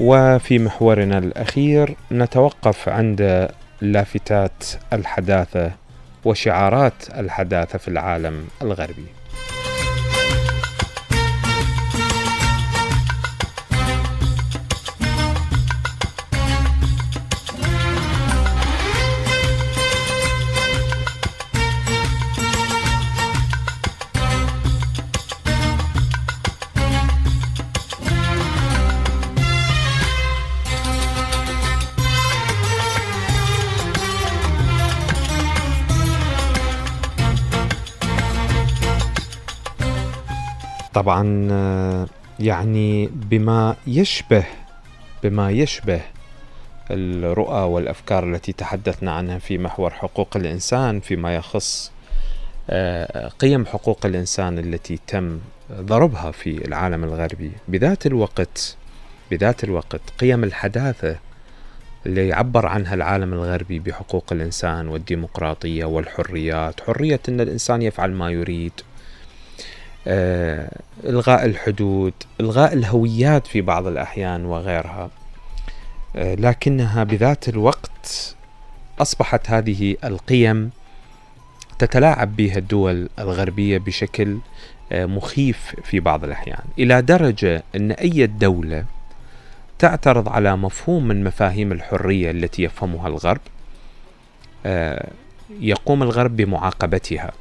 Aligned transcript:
وفي 0.00 0.58
محورنا 0.58 1.18
الأخير 1.18 1.96
نتوقف 2.12 2.88
عند 2.88 3.48
لافتات 3.80 4.64
الحداثة 4.92 5.72
وشعارات 6.24 6.94
الحداثة 7.18 7.78
في 7.78 7.88
العالم 7.88 8.44
الغربي. 8.62 9.06
طبعا 41.00 41.48
يعني 42.40 43.06
بما 43.06 43.76
يشبه 43.86 44.44
بما 45.22 45.50
يشبه 45.50 46.00
الرؤى 46.90 47.62
والأفكار 47.62 48.24
التي 48.24 48.52
تحدثنا 48.52 49.12
عنها 49.12 49.38
في 49.38 49.58
محور 49.58 49.90
حقوق 49.90 50.36
الإنسان 50.36 51.00
فيما 51.00 51.34
يخص 51.34 51.92
آه، 52.70 53.28
قيم 53.28 53.66
حقوق 53.66 54.06
الإنسان 54.06 54.58
التي 54.58 54.98
تم 55.06 55.38
ضربها 55.72 56.30
في 56.30 56.66
العالم 56.66 57.04
الغربي. 57.04 57.52
بذات 57.68 58.06
الوقت 58.06 58.76
بذات 59.30 59.64
الوقت 59.64 60.00
قيم 60.18 60.44
الحداثة 60.44 61.16
اللي 62.06 62.28
يعبر 62.28 62.66
عنها 62.66 62.94
العالم 62.94 63.32
الغربي 63.32 63.78
بحقوق 63.78 64.24
الإنسان 64.32 64.88
والديمقراطية 64.88 65.84
والحريات، 65.84 66.80
حرية 66.80 67.20
إن 67.28 67.40
الإنسان 67.40 67.82
يفعل 67.82 68.12
ما 68.12 68.30
يريد، 68.30 68.72
إلغاء 70.06 71.44
الحدود 71.44 72.12
إلغاء 72.40 72.72
الهويات 72.72 73.46
في 73.46 73.60
بعض 73.60 73.86
الأحيان 73.86 74.44
وغيرها. 74.44 75.10
آه، 76.16 76.34
لكنها 76.34 77.04
بذات 77.04 77.48
الوقت 77.48 78.34
أصبحت 78.98 79.50
هذه 79.50 79.96
القيم 80.04 80.70
تتلاعب 81.78 82.36
بها 82.36 82.58
الدول 82.58 83.08
الغربية 83.18 83.78
بشكل 83.78 84.38
آه، 84.92 85.06
مخيف 85.06 85.74
في 85.84 86.00
بعض 86.00 86.24
الأحيان. 86.24 86.62
إلى 86.78 87.02
درجة 87.02 87.62
أن 87.76 87.92
أي 87.92 88.26
دولة 88.26 88.84
تعترض 89.78 90.28
على 90.28 90.56
مفهوم 90.56 91.08
من 91.08 91.24
مفاهيم 91.24 91.72
الحرية 91.72 92.30
التي 92.30 92.62
يفهمها 92.62 93.08
الغرب 93.08 93.40
يقوم 95.60 96.02
الغرب 96.02 96.36
بمعاقبتها. 96.36 97.32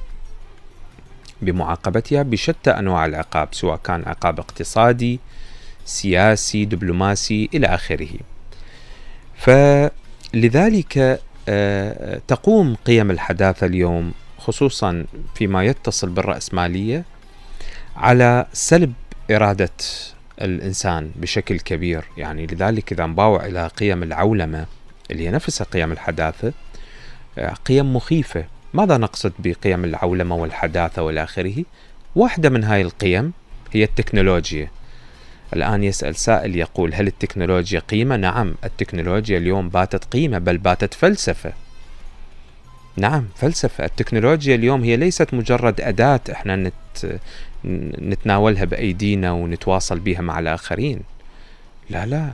بمعاقبتها 1.41 2.23
بشتى 2.23 2.69
أنواع 2.71 3.05
العقاب 3.05 3.47
سواء 3.51 3.77
كان 3.77 4.03
عقاب 4.07 4.39
اقتصادي 4.39 5.19
سياسي 5.85 6.65
دبلوماسي 6.65 7.49
إلى 7.53 7.67
آخره. 7.67 8.09
فلذلك 9.35 11.19
آه، 11.49 12.21
تقوم 12.27 12.75
قيم 12.75 13.11
الحداثة 13.11 13.67
اليوم 13.67 14.13
خصوصا 14.37 15.05
فيما 15.35 15.65
يتصل 15.65 16.09
بالرأسمالية 16.09 17.05
على 17.95 18.45
سلب 18.53 18.93
إرادة 19.31 19.69
الإنسان 20.41 21.11
بشكل 21.15 21.59
كبير، 21.59 22.03
يعني 22.17 22.45
لذلك 22.45 22.91
إذا 22.91 23.05
نباوع 23.05 23.45
إلى 23.45 23.67
قيم 23.67 24.03
العولمة 24.03 24.65
اللي 25.11 25.27
هي 25.27 25.31
نفسها 25.31 25.65
قيم 25.65 25.91
الحداثة 25.91 26.53
آه، 27.37 27.53
قيم 27.53 27.95
مخيفة 27.95 28.45
ماذا 28.73 28.97
نقصد 28.97 29.33
بقيم 29.39 29.83
العولمة 29.85 30.35
والحداثة 30.35 31.01
والى 31.01 31.23
آخره 31.23 31.63
واحدة 32.15 32.49
من 32.49 32.63
هاي 32.63 32.81
القيم 32.81 33.33
هي 33.71 33.83
التكنولوجيا. 33.83 34.71
الآن 35.53 35.83
يسأل 35.83 36.15
سائل 36.15 36.55
يقول 36.55 36.93
هل 36.93 37.07
التكنولوجيا 37.07 37.79
قيمة؟ 37.79 38.15
نعم 38.15 38.55
التكنولوجيا 38.63 39.37
اليوم 39.37 39.69
باتت 39.69 40.05
قيمة 40.05 40.37
بل 40.37 40.57
باتت 40.57 40.93
فلسفة. 40.93 41.53
نعم 42.97 43.27
فلسفة. 43.35 43.85
التكنولوجيا 43.85 44.55
اليوم 44.55 44.83
هي 44.83 44.97
ليست 44.97 45.33
مجرد 45.33 45.81
أداة 45.81 46.21
إحنا 46.31 46.55
نت 46.55 47.19
نتناولها 47.99 48.65
بأيدينا 48.65 49.31
ونتواصل 49.31 49.99
بها 49.99 50.21
مع 50.21 50.39
الآخرين. 50.39 50.99
لا 51.89 52.05
لا. 52.05 52.33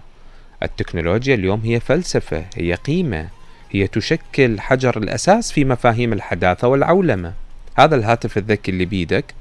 التكنولوجيا 0.64 1.36
اليوم 1.36 1.62
هي 1.62 1.80
فلسفة 1.80 2.46
هي 2.56 2.74
قيمة. 2.74 3.28
هي 3.72 3.88
تشكل 3.88 4.60
حجر 4.60 4.98
الأساس 4.98 5.52
في 5.52 5.66
مفاهيم 5.66 6.14
الحداثة 6.14 6.68
والعولمة. 6.68 7.34
هذا 7.78 7.96
الهاتف 7.96 8.38
الذكي 8.38 8.72
اللي 8.72 8.86
بيدك 8.86 9.34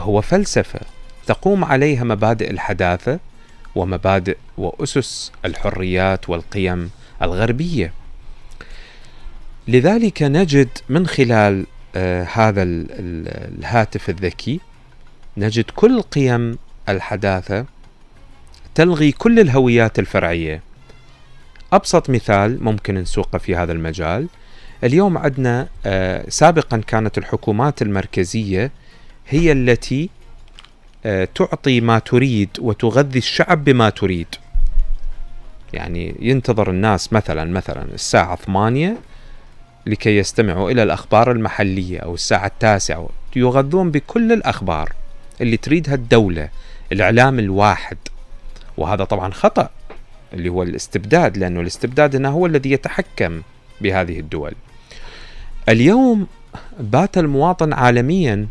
هو 0.00 0.20
فلسفة 0.20 0.80
تقوم 1.26 1.64
عليها 1.64 2.04
مبادئ 2.04 2.50
الحداثة 2.50 3.18
ومبادئ 3.74 4.36
وأسس 4.58 5.32
الحريات 5.44 6.28
والقيم 6.28 6.90
الغربية. 7.22 7.92
لذلك 9.68 10.22
نجد 10.22 10.68
من 10.88 11.06
خلال 11.06 11.66
آه 11.96 12.24
هذا 12.24 12.62
الهاتف 12.62 14.10
الذكي 14.10 14.60
نجد 15.36 15.64
كل 15.76 16.02
قيم 16.02 16.58
الحداثة 16.88 17.66
تلغي 18.74 19.12
كل 19.12 19.40
الهويات 19.40 19.98
الفرعية. 19.98 20.62
أبسط 21.72 22.10
مثال 22.10 22.64
ممكن 22.64 22.94
نسوقه 22.94 23.38
في 23.38 23.56
هذا 23.56 23.72
المجال. 23.72 24.28
اليوم 24.84 25.18
عندنا 25.18 25.68
آه 25.86 26.24
سابقا 26.28 26.82
كانت 26.86 27.18
الحكومات 27.18 27.82
المركزية 27.82 28.70
هي 29.28 29.52
التي 29.52 30.10
آه 31.06 31.28
تعطي 31.34 31.80
ما 31.80 31.98
تريد 31.98 32.48
وتغذي 32.58 33.18
الشعب 33.18 33.64
بما 33.64 33.90
تريد. 33.90 34.26
يعني 35.72 36.14
ينتظر 36.20 36.70
الناس 36.70 37.12
مثلا 37.12 37.44
مثلا 37.44 37.82
الساعة 37.94 38.36
8 38.36 38.96
لكي 39.86 40.16
يستمعوا 40.18 40.70
إلى 40.70 40.82
الأخبار 40.82 41.30
المحلية 41.32 41.98
أو 41.98 42.14
الساعة 42.14 42.46
التاسعة 42.46 43.08
يغذون 43.36 43.90
بكل 43.90 44.32
الأخبار 44.32 44.92
اللي 45.40 45.56
تريدها 45.56 45.94
الدولة 45.94 46.48
الإعلام 46.92 47.38
الواحد. 47.38 47.96
وهذا 48.76 49.04
طبعا 49.04 49.32
خطأ. 49.32 49.70
اللي 50.32 50.48
هو 50.48 50.62
الاستبداد 50.62 51.36
لأنه 51.38 51.60
الاستبداد 51.60 52.16
هنا 52.16 52.28
هو 52.28 52.46
الذي 52.46 52.72
يتحكم 52.72 53.42
بهذه 53.80 54.20
الدول. 54.20 54.54
اليوم 55.68 56.26
بات 56.80 57.18
المواطن 57.18 57.72
عالميا 57.72 58.48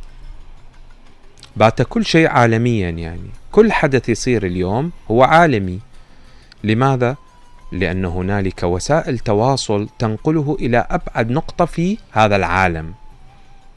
بات 1.56 1.82
كل 1.82 2.06
شيء 2.06 2.28
عالميا 2.28 2.90
يعني. 2.90 3.30
كل 3.52 3.72
حدث 3.72 4.10
يصير 4.10 4.46
اليوم 4.46 4.92
هو 5.12 5.24
عالمي. 5.24 5.80
لماذا؟ 6.64 7.16
لأن 7.72 8.06
هنالك 8.06 8.64
وسائل 8.64 9.20
تواصل 9.20 9.90
تنقله 10.00 10.58
إلى 10.60 10.86
أبعد 10.90 11.32
نقطة 11.32 11.66
في 11.66 11.98
هذا 12.12 12.36
العالم. 12.36 12.94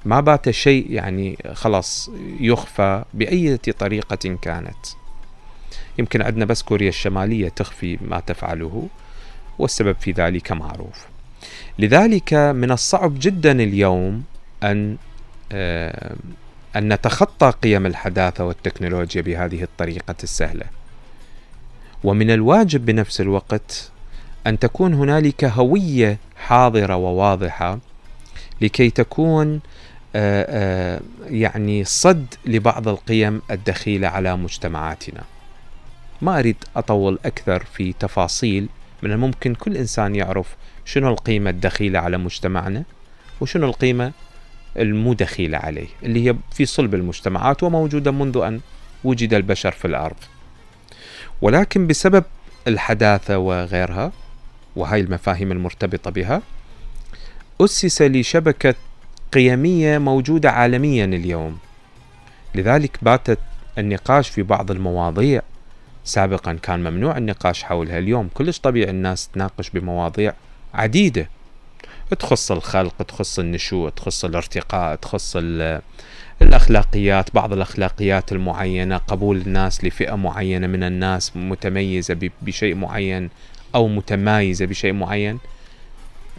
ما 0.05 0.21
بات 0.21 0.51
شيء 0.51 0.91
يعني 0.91 1.39
خلاص 1.53 2.11
يخفى 2.41 3.05
بأي 3.15 3.57
طريقة 3.57 4.37
كانت. 4.43 5.02
يمكن 5.99 6.23
عندنا 6.23 6.45
بس 6.45 6.63
كوريا 6.63 6.89
الشمالية 6.89 7.49
تخفي 7.49 7.99
ما 8.01 8.21
تفعله 8.21 8.89
والسبب 9.59 9.97
في 10.01 10.13
ذلك 10.13 10.53
معروف. 10.53 11.07
لذلك 11.79 12.35
من 12.35 12.71
الصعب 12.71 13.15
جدا 13.19 13.53
اليوم 13.53 14.23
أن 14.63 14.97
آه، 15.53 16.17
أن 16.77 16.93
نتخطى 16.93 17.51
قيم 17.63 17.87
الحداثة 17.87 18.45
والتكنولوجيا 18.45 19.23
بهذه 19.23 19.63
الطريقة 19.63 20.15
السهلة. 20.23 20.65
ومن 22.05 22.31
الواجب 22.31 22.87
بنفس 22.87 23.21
الوقت 23.21 23.91
أن 24.47 24.59
تكون 24.59 24.95
هنالك 24.95 25.45
هوية 25.45 26.19
حاضرة 26.37 26.97
وواضحة 26.97 27.79
لكي 28.61 28.91
تكون 28.91 29.61
آه، 30.17 30.47
آه، 30.49 31.01
يعني 31.27 31.85
صد 31.85 32.27
لبعض 32.47 32.89
القيم 32.89 33.43
الدخيلة 33.51 34.09
على 34.09 34.37
مجتمعاتنا. 34.37 35.23
ما 36.23 36.39
أريد 36.39 36.57
أطول 36.77 37.19
أكثر 37.25 37.65
في 37.65 37.93
تفاصيل 37.93 38.69
من 39.03 39.13
الممكن 39.13 39.55
كل 39.55 39.77
إنسان 39.77 40.15
يعرف 40.15 40.57
شنو 40.85 41.09
القيمة 41.09 41.51
الدخيلة 41.51 41.99
على 41.99 42.19
مجتمعنا 42.19 42.83
وشنو 43.41 43.67
القيمة 43.67 44.13
المو 44.77 45.13
دخيلة 45.13 45.59
عليه 45.59 45.87
اللي 46.03 46.29
هي 46.29 46.37
في 46.53 46.67
صلب 46.67 46.95
المجتمعات 46.95 47.63
وموجودة 47.63 48.11
منذ 48.11 48.37
أن 48.37 48.61
وجد 49.05 49.35
البشر 49.35 49.71
في 49.73 49.85
الأرض. 49.85 50.17
ولكن 51.43 51.87
بسبب 51.87 52.25
الحداثة 52.69 53.39
وغيرها 53.39 54.13
وهاي 54.77 55.01
المفاهيم 55.01 55.53
المرتبطة 55.53 56.11
بها 56.11 56.43
أسس 57.61 58.03
لشبكة 58.03 58.75
قيمية 59.33 59.99
موجودة 59.99 60.51
عالميا 60.51 61.05
اليوم. 61.05 61.59
لذلك 62.55 62.99
باتت 63.03 63.39
النقاش 63.79 64.29
في 64.29 64.43
بعض 64.43 64.71
المواضيع 64.71 65.43
سابقا 66.05 66.53
كان 66.53 66.81
ممنوع 66.81 67.17
النقاش 67.19 67.63
حولها 67.63 67.99
اليوم. 67.99 68.29
كلش 68.35 68.59
طبيعي 68.59 68.91
الناس 68.91 69.29
تناقش 69.29 69.71
بمواضيع 69.71 70.35
عديدة. 70.75 71.29
تخص 72.19 72.53
الخلق 72.53 73.03
تخص 73.03 73.39
النشوء 73.39 73.89
تخص 73.89 74.25
الارتقاء 74.25 74.97
تخص 74.97 75.37
الأخلاقيات 76.43 77.35
بعض 77.35 77.53
الأخلاقيات 77.53 78.33
المعينة 78.33 78.97
قبول 78.97 79.37
الناس 79.37 79.85
لفئة 79.85 80.15
معينة 80.15 80.67
من 80.67 80.83
الناس 80.83 81.37
متميزة 81.37 82.31
بشيء 82.43 82.75
معين 82.75 83.31
أو 83.75 83.89
متمايزة 83.89 84.67
بشيء 84.67 84.93
معين. 84.93 85.39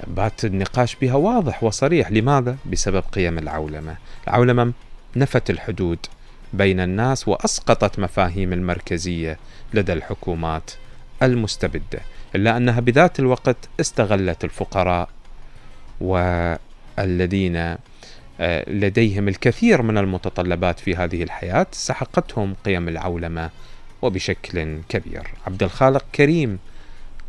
بات 0.08 0.46
النقاش 0.46 0.96
بها 0.96 1.16
واضح 1.16 1.64
وصريح. 1.64 2.12
لماذا؟ 2.12 2.58
بسبب 2.72 3.04
قيم 3.12 3.38
العولمة. 3.38 3.96
العولمة 4.28 4.74
نفت 5.16 5.50
الحدود. 5.50 6.00
بين 6.54 6.80
الناس 6.80 7.28
وأسقطت 7.28 8.00
مفاهيم 8.00 8.54
المركزية 8.54 9.38
لدى 9.74 9.94
الحكومات 9.94 10.72
المستبدة 11.24 12.00
إلا 12.36 12.58
أنها 12.58 12.80
بذات 12.80 13.20
الوقت 13.20 13.58
استغلت 13.80 14.44
الفقراء 14.44 15.10
والذين 16.02 17.76
آه، 18.40 18.70
لديهم 18.70 19.28
الكثير 19.28 19.82
من 19.82 19.98
المتطلبات 19.98 20.80
في 20.80 20.96
هذه 20.96 21.24
الحياة 21.24 21.68
سحقتهم 21.72 22.56
قيم 22.66 22.88
العولمة 22.88 23.50
وبشكل 24.02 24.78
كبير. 24.90 25.28
عبد 25.48 25.64
الخالق 25.64 26.06
كريم 26.16 26.60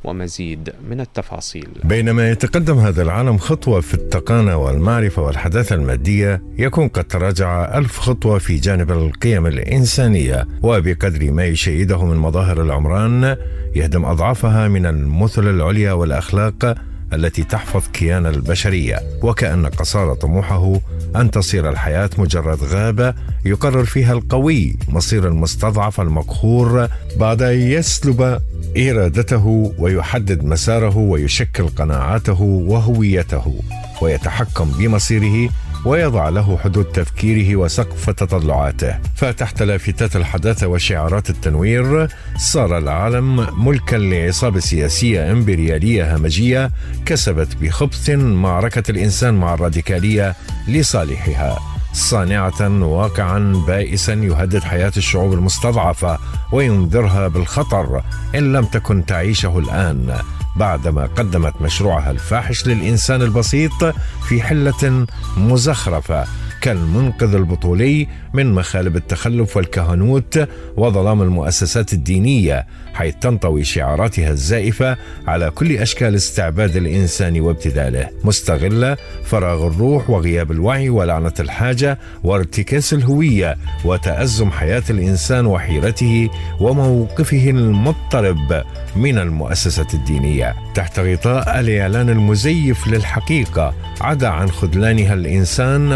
ومزيد 0.05 0.73
من 0.91 1.01
التفاصيل. 1.01 1.69
بينما 1.85 2.31
يتقدم 2.31 2.79
هذا 2.79 3.03
العالم 3.03 3.39
خطوة 3.39 3.81
في 3.81 3.95
التقانة 3.95 4.57
والمعرفة 4.57 5.23
والحداثة 5.23 5.75
المادية 5.75 6.43
يكون 6.59 6.89
قد 6.89 7.05
تراجع 7.05 7.79
ألف 7.79 7.99
خطوة 7.99 8.39
في 8.39 8.57
جانب 8.57 8.91
القيم 8.93 9.47
الإنسانية. 9.47 10.47
وبقدر 10.63 11.33
ما 11.33 11.45
يشيده 11.45 12.05
من 12.05 12.17
مظاهر 12.17 12.63
العمران 12.63 13.37
يهدم 13.75 14.05
أضعافها 14.05 14.69
من 14.69 14.87
المثل 14.87 15.49
العليا 15.51 15.93
والأخلاق 15.93 16.75
التي 17.13 17.45
تحفظ 17.45 17.83
كيان 17.93 18.27
البشرية. 18.27 18.99
وكأن 19.23 19.67
قصارى 19.67 20.15
طموحه 20.15 20.81
أن 21.17 21.31
تصير 21.31 21.71
الحياة 21.71 22.11
مجرد 22.19 22.59
غابة 22.65 23.15
يقرر 23.45 23.85
فيها 23.85 24.13
القوي 24.13 24.77
مصير 24.89 25.29
المستضعف 25.29 26.01
المقهور 26.01 26.89
بعد 27.17 27.43
أن 27.43 27.61
يسلب 27.61 28.41
إرادته 28.79 29.75
ويحدد 29.79 30.45
مساره 30.45 30.97
ويشكل 30.97 31.69
قناعاته 31.69 32.43
وهويته 32.43 33.63
ويتحكم 34.03 34.73
بمصيره 34.79 35.51
ويضع 35.85 36.29
له 36.29 36.59
حدود 36.59 36.85
تفكيره 36.85 37.57
وسقف 37.57 38.11
تطلعاته. 38.11 38.99
فتحت 39.17 39.63
لافتات 39.63 40.17
الحداثة 40.17 40.67
وشعارات 40.67 41.31
التنوير 41.31 42.09
صار 42.37 42.79
العالم 42.79 43.65
ملكا 43.67 43.97
لعصابة 43.97 44.61
سياسية 44.61 45.33
إمبريالية 45.33 46.17
همجية 46.17 46.71
كسبت 47.07 47.57
بخبث 47.57 48.11
معركة 48.11 48.91
الإنسان 48.91 49.35
مع 49.35 49.55
الراديكالية 49.55 50.35
لصالحها. 50.69 51.74
صانعة 51.95 52.85
واقعا 52.85 53.65
بائسا 53.67 54.13
يهدد 54.15 54.63
حياة 54.63 54.93
الشعوب 54.97 55.33
المستضعفة 55.33 56.19
وينذرها 56.53 57.29
بالخطر 57.29 58.03
إن 58.35 58.53
لم 58.53 58.65
تكن 58.65 59.07
تعيشه 59.07 59.59
الآن 59.59 60.19
بعدما 60.57 61.07
قدمت 61.07 61.63
مشروعها 61.63 62.11
الفاحش 62.11 62.67
للإنسان 62.67 63.23
البسيط 63.23 63.95
في 64.29 64.43
حلة 64.43 65.07
مزخرفة. 65.37 66.25
كالمنقذ 66.65 67.35
البطولي 67.35 68.07
من 68.35 68.53
مخالب 68.53 68.97
التخلف 68.97 69.57
والكهنوت 69.57 70.49
وظلام 70.77 71.23
المؤسسات 71.23 71.93
الدينية 71.93 72.67
حيث 72.95 73.15
تنطوي 73.21 73.65
شعاراتها 73.65 74.31
الزائفة 74.31 74.97
على 75.27 75.51
كل 75.51 75.77
أشكال 75.77 76.15
استعباد 76.15 76.77
الإنسان 76.77 77.41
وابتذاله. 77.41 78.09
مستغله 78.25 78.97
فراغ 79.25 79.67
الروح 79.67 80.11
وغياب 80.11 80.51
الوعي 80.51 80.89
ولعنة 80.89 81.33
الحاجة 81.41 81.99
وارتكاس 82.25 82.95
الهوية 82.95 83.57
وتأزم 83.85 84.51
حياة 84.51 84.83
الإنسان 84.91 85.47
وحيرته 85.47 86.31
وموقفه 86.61 87.51
المضطرب 87.51 88.63
من 88.97 89.19
المؤسسه 89.19 89.87
الدينية. 89.95 90.55
تحت 90.75 90.99
غطاء 90.99 91.61
الإعلان 91.61 92.09
المزيف 92.11 92.89
للحقيقة 92.89 93.75
عدا 94.01 94.29
عن 94.29 94.51
خذلانها 94.51 95.15
الإنسان 95.15 95.93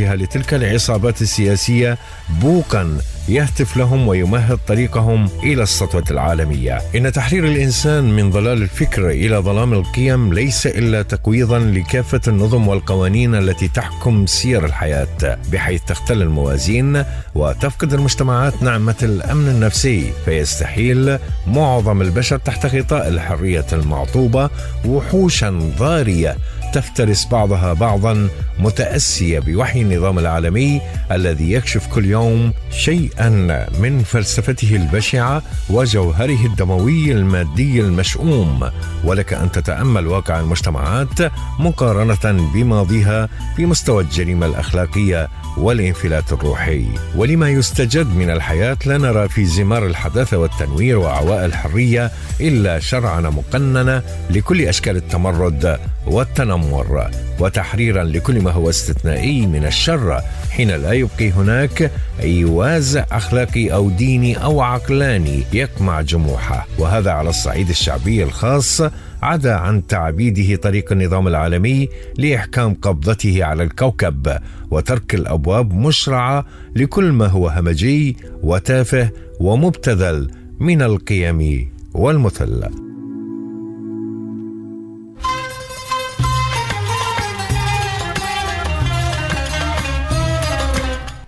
وانصرافها 0.00 0.16
لتلك 0.16 0.54
العصابات 0.54 1.22
السياسية 1.22 1.98
بوقا 2.40 2.98
يهتف 3.28 3.76
لهم 3.76 4.08
ويمهد 4.08 4.58
طريقهم 4.68 5.28
إلى 5.42 5.62
السطوة 5.62 6.04
العالمية. 6.10 6.78
إن 6.96 7.12
تحرير 7.12 7.44
الإنسان 7.44 8.04
من 8.04 8.30
ضلال 8.30 8.62
الفكر 8.62 9.10
إلى 9.10 9.36
ظلام 9.36 9.72
القيم 9.72 10.32
ليس 10.32 10.66
إلا 10.66 11.02
تقويضا 11.02 11.58
لكافة 11.58 12.20
النظم 12.28 12.68
والقوانين 12.68 13.34
التي 13.34 13.68
تحكم 13.68 14.26
سير 14.26 14.64
الحياة، 14.64 15.38
بحيث 15.52 15.82
تختل 15.82 16.22
الموازين 16.22 17.04
وتفقد 17.34 17.92
المجتمعات 17.92 18.62
نعمة 18.62 18.94
الأمن 19.02 19.48
النفسي، 19.48 20.12
فيستحيل 20.24 21.18
معظم 21.46 22.02
البشر 22.02 22.38
تحت 22.38 22.66
غطاء 22.66 23.08
الحرية 23.08 23.66
المعطوبة 23.72 24.50
وحوشا 24.84 25.70
ضارية 25.78 26.36
تفترس 26.76 27.26
بعضها 27.26 27.72
بعضا 27.72 28.28
متأسية 28.58 29.38
بوحي 29.38 29.82
النظام 29.82 30.18
العالمي 30.18 30.80
الذي 31.12 31.52
يكشف 31.52 31.86
كل 31.86 32.04
يوم 32.04 32.52
شيئا 32.70 33.30
من 33.78 34.02
فلسفته 34.02 34.76
البشعة 34.76 35.42
وجوهره 35.70 36.46
الدموي 36.46 37.12
المادي 37.12 37.80
المشؤوم. 37.80 38.70
ولك 39.04 39.32
أن 39.32 39.52
تتأمل 39.52 40.06
واقع 40.06 40.40
المجتمعات 40.40 41.32
مقارنة 41.58 42.50
بماضيها 42.54 43.28
بمستوى 43.58 44.02
الجريمة 44.02 44.46
الأخلاقية 44.46 45.28
والانفلات 45.56 46.32
الروحي. 46.32 46.86
ولما 47.16 47.50
يستجد 47.50 48.06
من 48.16 48.30
الحياة 48.30 48.78
لا 48.86 48.98
نرى 48.98 49.28
في 49.28 49.44
زمار 49.44 49.86
الحداثة 49.86 50.36
والتنوير 50.36 50.98
وعواء 50.98 51.44
الحرية 51.44 52.10
إلا 52.40 52.78
شرعنة 52.78 53.30
مقننة 53.30 54.02
لكل 54.30 54.62
أشكال 54.62 54.96
التمرد 54.96 55.78
والتنمر 56.06 57.10
وتحريرا 57.40 58.04
لكل 58.04 58.40
ما 58.40 58.50
هو 58.50 58.70
استثنائي 58.70 59.46
من 59.46 59.64
الشر 59.66 60.20
حين 60.50 60.70
لا 60.70 60.92
يبقي 60.92 61.30
هناك 61.30 61.90
أي 62.20 62.44
وازع 62.44 63.04
أخلاقي 63.12 63.72
أو 63.72 63.90
ديني 63.90 64.42
أو 64.44 64.60
عقلاني 64.60 65.42
يقمع 65.52 66.00
جموحه. 66.00 66.66
وهذا 66.78 67.10
على 67.10 67.30
الصعيد 67.30 67.68
الشعبي 67.68 68.22
الخاص 68.22 68.82
عدا 69.22 69.54
عن 69.54 69.86
تعبيده 69.86 70.56
طريق 70.56 70.92
النظام 70.92 71.28
العالمي 71.28 71.88
لإحكام 72.18 72.74
قبضته 72.74 73.44
على 73.44 73.62
الكوكب 73.62 74.38
وترك 74.70 75.14
الأبواب 75.14 75.74
مشرعة 75.74 76.46
لكل 76.76 77.12
ما 77.12 77.26
هو 77.26 77.48
همجي 77.48 78.16
وتافه 78.42 79.10
ومبتذل 79.40 80.30
من 80.60 80.82
القيم 80.82 81.70
والمثل 81.94 82.85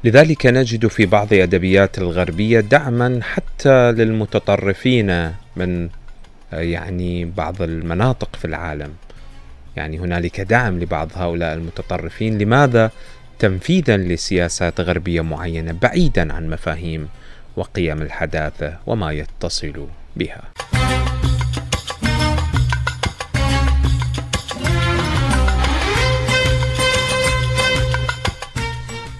لذلك 0.05 0.47
نجد 0.47 0.87
في 0.87 1.07
بعض 1.07 1.33
أدبيات 1.33 1.99
الغربية 1.99 2.61
دعما 2.61 3.21
حتى 3.23 3.93
للمتطرفين 3.93 5.33
من 5.57 5.89
يعني 6.53 7.25
بعض 7.25 7.63
المناطق 7.63 8.37
في 8.37 8.45
العالم. 8.45 8.93
يعني 9.77 9.99
هنالك 9.99 10.41
دعم 10.41 10.79
لبعض 10.79 11.09
هؤلاء 11.15 11.55
المتطرفين. 11.55 12.39
لماذا؟ 12.39 12.91
تنفيذا 13.39 13.97
لسياسات 13.97 14.81
غربية 14.81 15.21
معينة 15.21 15.73
بعيدا 15.83 16.33
عن 16.33 16.51
مفاهيم 16.51 17.09
وقيم 17.57 18.03
الحداثة 18.03 18.79
وما 18.87 19.13
يتصل 19.13 19.87
بها. 20.17 20.43